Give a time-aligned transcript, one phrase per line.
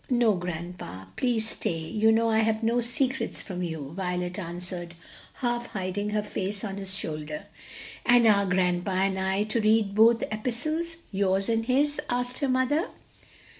[0.09, 4.95] "No, grandpa, please stay; you know I have no secrets from you," Violet answered,
[5.35, 7.43] half hiding her face on his shoulder.
[8.03, 12.87] "And are grandpa and I to read both epistles yours and his?" asked her mother.